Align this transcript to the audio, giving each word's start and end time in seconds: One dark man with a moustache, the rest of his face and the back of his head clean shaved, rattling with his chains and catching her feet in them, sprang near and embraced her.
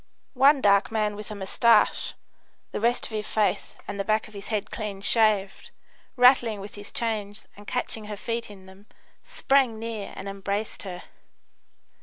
One 0.33 0.61
dark 0.61 0.91
man 0.91 1.15
with 1.15 1.29
a 1.29 1.35
moustache, 1.35 2.15
the 2.71 2.81
rest 2.81 3.05
of 3.05 3.11
his 3.11 3.27
face 3.27 3.75
and 3.87 3.99
the 3.99 4.03
back 4.03 4.27
of 4.27 4.33
his 4.33 4.47
head 4.47 4.71
clean 4.71 4.99
shaved, 4.99 5.69
rattling 6.15 6.59
with 6.59 6.73
his 6.73 6.91
chains 6.91 7.47
and 7.55 7.67
catching 7.67 8.05
her 8.05 8.17
feet 8.17 8.49
in 8.49 8.65
them, 8.65 8.87
sprang 9.23 9.77
near 9.77 10.11
and 10.15 10.27
embraced 10.27 10.81
her. 10.81 11.03